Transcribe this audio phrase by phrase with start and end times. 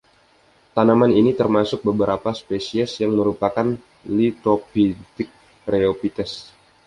[0.75, 3.67] Tanaman ini termasuk beberapa spesies yang merupakan
[4.17, 5.29] lithophytic
[5.71, 6.31] rheophytes.